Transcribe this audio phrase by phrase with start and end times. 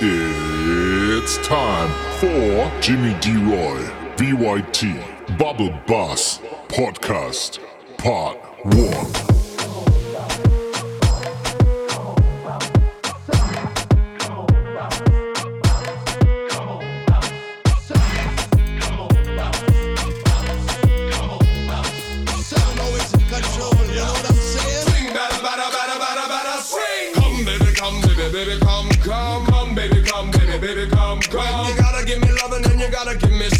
[0.00, 3.82] It's time for Jimmy Deroy,
[4.16, 7.58] VYT, Bubble bASS Podcast,
[7.96, 9.27] Part 1.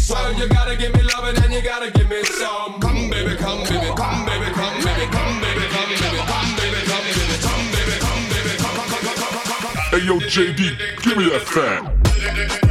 [0.09, 0.37] Some.
[0.37, 2.79] You gotta give me loving and you gotta give me some.
[2.81, 6.55] Come, baby, come, baby, come, baby, come, baby, come, baby, come, baby, come, baby, come,
[6.57, 9.13] baby, come, baby, come, baby, come, baby, come, baby, come, baby, come, baby, come, baby,
[9.13, 9.77] come, baby, come.
[9.91, 11.83] Hey yo, JD, give me that fat.
[11.83, 12.68] Come,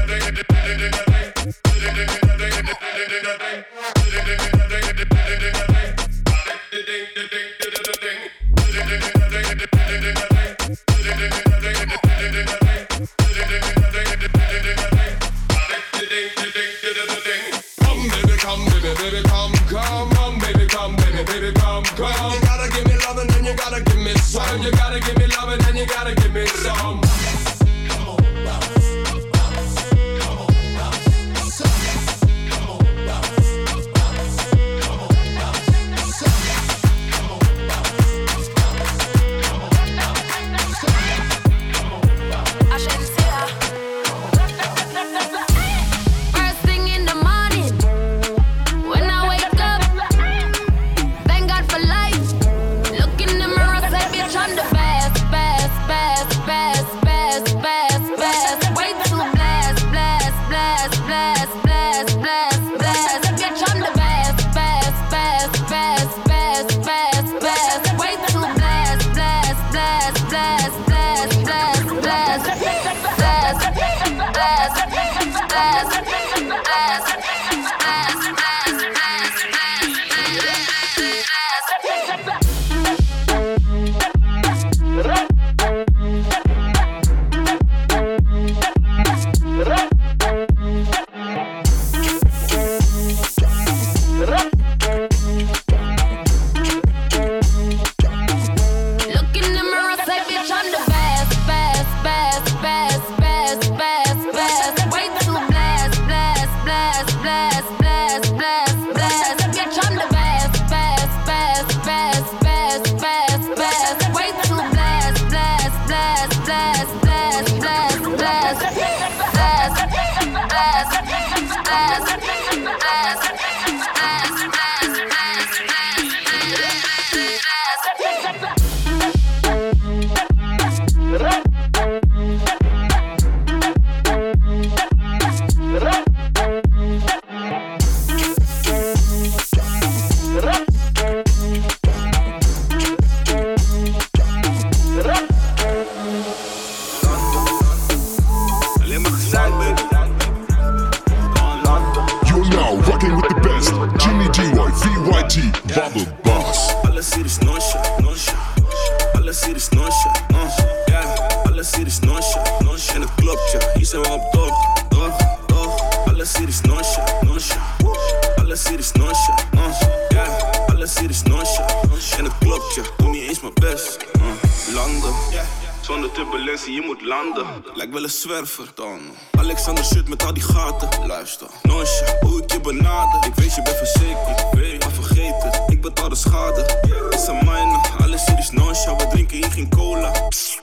[182.62, 183.26] je.
[183.26, 185.62] Ik weet je bent verzekerd, weet, maar vergeet het.
[185.66, 186.80] Ik betaal de schade.
[187.10, 188.96] Is een mijne, alles hier is nosje.
[188.96, 190.12] We drinken hier geen cola.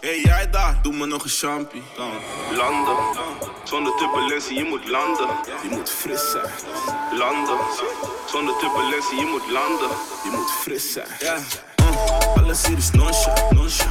[0.01, 1.83] Hey jij daar, doe me nog een champie.
[2.51, 2.95] Landen,
[3.63, 5.27] zonder turbulentie, je moet landen.
[5.63, 6.51] Je moet fris zijn.
[7.17, 7.57] Landen,
[8.25, 9.89] zonder turbulentie, je moet landen.
[10.23, 11.07] Je moet fris zijn.
[11.19, 11.37] Ja.
[11.81, 13.83] Uh, alles hier is nosje, nosje.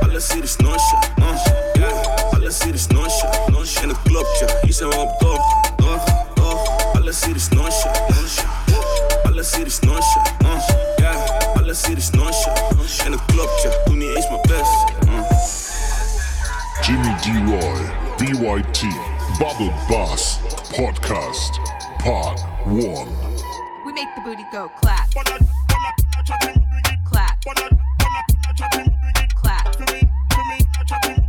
[0.00, 2.32] Alles hier is nosje, uh, yeah.
[2.32, 3.26] Alles hier is nosje.
[3.82, 4.46] En het klopt, ja.
[4.62, 5.69] Hier zijn we op toch,
[7.12, 7.62] See this no.
[7.62, 9.98] All I see this no.
[10.44, 10.60] Uh,
[11.00, 11.54] yeah.
[11.56, 12.70] All I see this no shot.
[12.70, 13.84] The club, yeah.
[13.86, 14.70] Do me ace my best.
[15.08, 15.24] Uh.
[16.84, 17.32] Jimmy D.
[17.50, 17.80] Roy,
[18.16, 18.88] VYT,
[19.40, 20.38] Bubble bASS,
[20.72, 21.58] Podcast,
[21.98, 23.84] Part 1.
[23.84, 25.10] We make the booty go clap.
[27.04, 27.42] Clap.
[29.34, 31.19] Clap.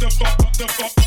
[0.00, 0.97] Mississippi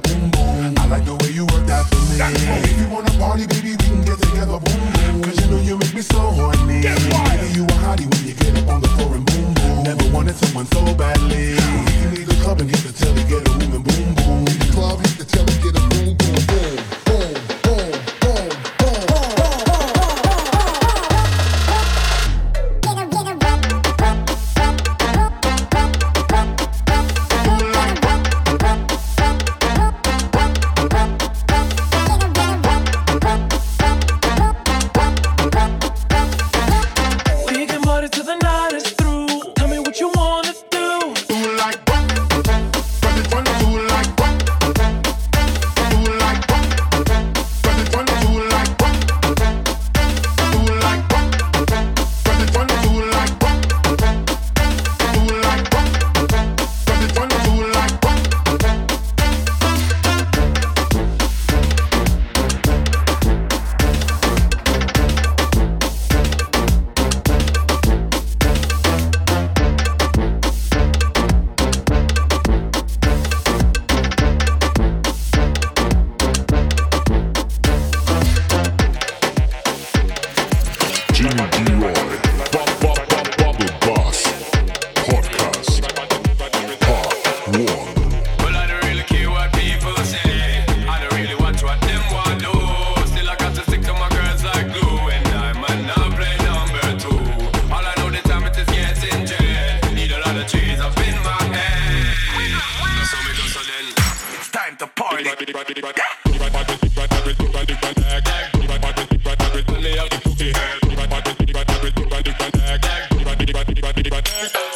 [0.00, 0.74] that boom boom.
[0.78, 2.16] I like the way you work that for me.
[2.20, 5.22] If you wanna party, baby, we can get together, boom boom.
[5.22, 6.82] Cause you know you make me so horny.
[6.82, 9.84] Baby, you a hottie when you get up on the floor and boom boom.
[9.84, 11.56] Never wanted someone so badly.
[11.56, 14.44] You need the club and hit the telly, get a room and boom boom.
[14.44, 16.25] Need a club, hit the telly, get a boom boom.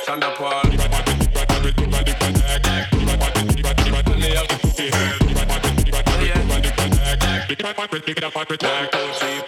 [0.07, 0.71] Chanda Paul.
[8.63, 9.40] Yeah.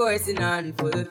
[0.00, 1.09] Coursing on full.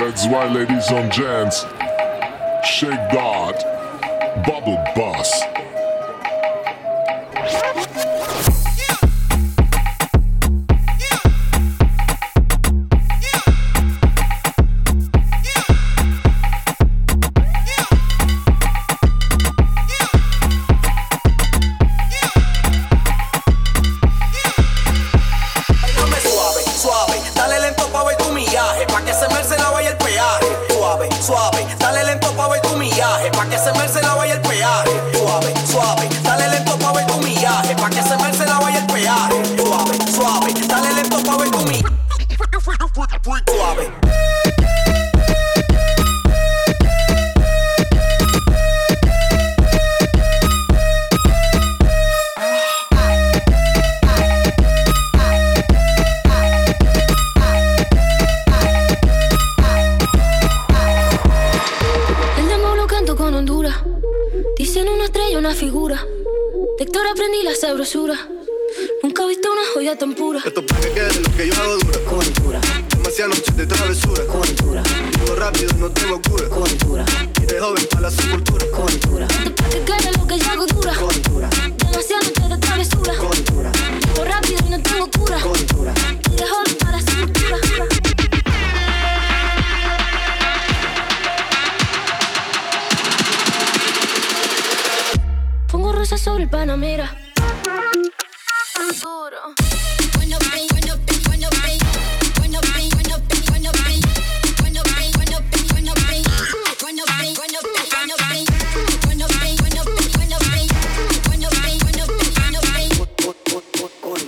[0.00, 1.60] That's why, ladies and gents,
[2.64, 3.62] shake that
[4.46, 5.42] Bubble bASS.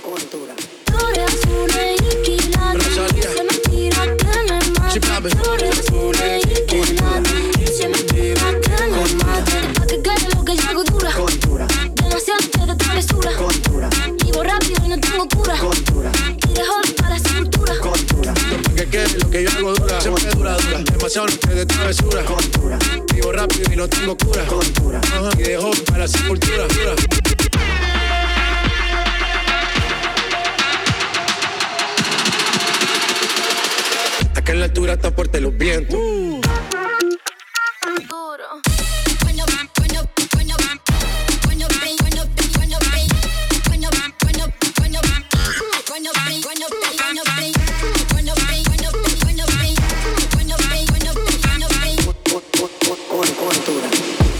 [0.03, 0.53] cultura.
[0.85, 5.29] Flores azules y quilates, se me tira que me mate.
[5.29, 9.57] Flores azules y quilates, se me tira que me mate.
[9.79, 11.67] Pa' que quede lo que yo hago dura.
[11.95, 13.31] Demasiado de travesura.
[13.37, 13.89] Cultura.
[14.23, 15.57] Vivo rápido y no tengo cura.
[15.57, 16.11] Cultura.
[16.49, 17.79] Y dejo para sepultura.
[17.79, 18.33] Cultura.
[18.33, 19.99] Pa' que quede lo que yo hago dura.
[20.91, 22.25] Demasiado de travesura.
[22.25, 22.77] Cultura.
[23.13, 24.45] Vivo rápido y no tengo cura.
[25.37, 26.67] Y dejo para sepultura.
[26.67, 27.22] Cultura.
[34.43, 34.97] que en la altura
[35.41, 35.97] los vientos.
[38.09, 38.43] Duro.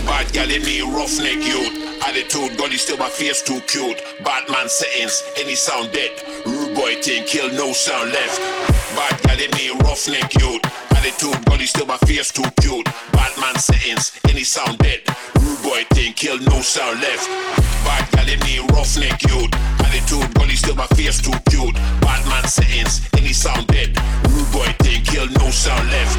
[0.06, 0.34] Bad
[0.66, 2.04] me, roughneck youth.
[2.06, 4.02] Attitude, gun is still my face too cute.
[4.24, 6.33] Batman settings, any sound dead
[7.04, 8.40] everything, kill no sound left.
[8.96, 10.62] Bad gal in me, roughneck youth.
[10.92, 12.86] Attitude, gully still my face too cute.
[13.12, 15.02] Batman settings, any sound dead.
[15.40, 17.28] Rude boy thing, kill no sound left.
[17.84, 19.54] Bad gal in me, roughneck youth.
[19.80, 21.76] Attitude, gully still my face too cute.
[22.02, 23.98] Batman settings, any sound dead.
[24.30, 26.18] Rude boy thing, kill no sound left.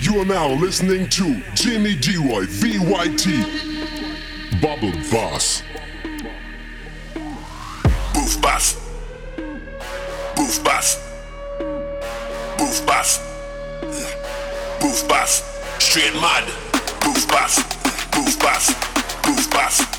[0.00, 3.42] You are now listening to Jimmy Deroy, VYT,
[4.62, 5.62] Bubble bASS.
[10.52, 10.98] Boof bass.
[12.58, 13.20] Boof bass.
[14.80, 15.42] Boof bass.
[15.78, 16.44] Straight mad.
[17.00, 17.62] Boof bass.
[18.10, 18.74] Boof bass.
[19.22, 19.91] Boof bass.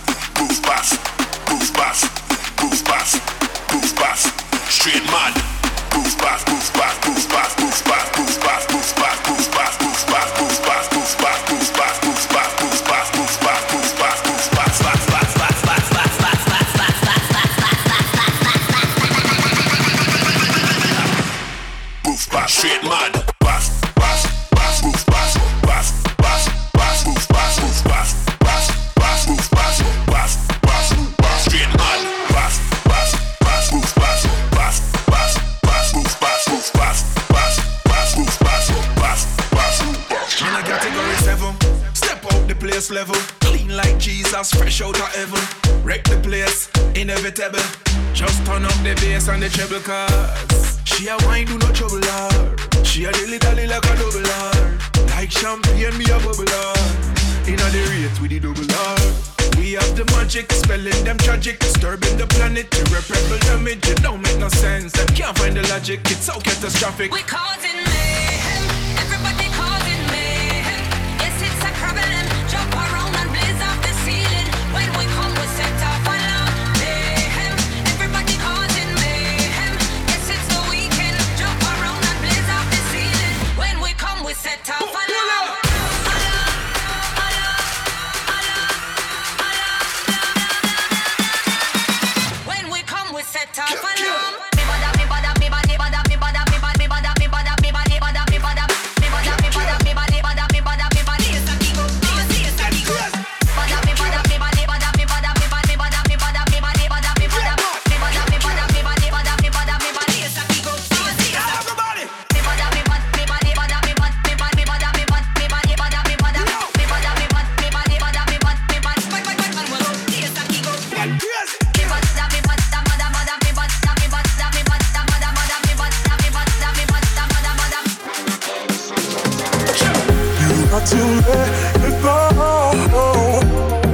[130.84, 131.50] not to let
[131.86, 133.40] it go,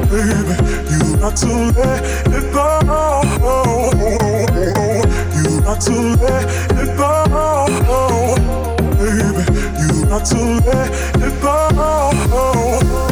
[0.10, 0.56] baby.
[0.90, 2.02] You got to let
[2.34, 2.66] it go.
[5.36, 7.12] You got to let it go,
[8.98, 9.44] baby.
[9.80, 10.90] You got to let
[11.22, 13.09] it go.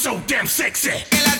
[0.00, 1.39] So damn sexy.